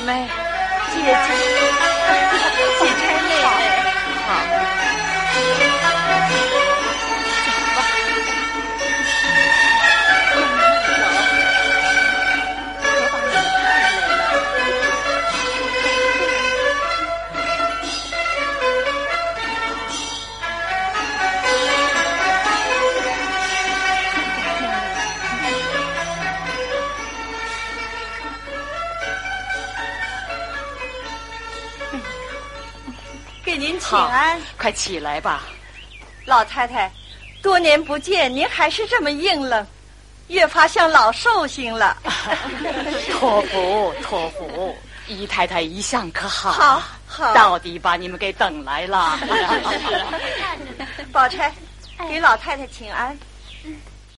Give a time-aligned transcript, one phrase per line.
[0.00, 0.26] 妹，
[0.92, 2.89] 姐姐
[33.44, 34.40] 给您请安。
[34.56, 35.42] 快起来吧，
[36.26, 36.90] 老太太，
[37.42, 39.66] 多年不见，您还是这么硬朗，
[40.28, 41.96] 越发像老寿星了。
[43.10, 46.52] 托福，托福，姨太太一向可好？
[46.52, 47.34] 好，好。
[47.34, 49.18] 到底把你们给等来了。
[51.10, 51.52] 宝钗，
[52.08, 53.18] 给老太太请安。